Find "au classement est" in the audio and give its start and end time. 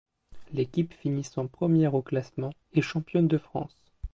1.93-2.81